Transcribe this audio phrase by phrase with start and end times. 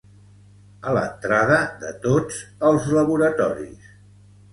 [0.91, 2.39] A l'entrada de tots
[2.71, 3.93] els laboratoris.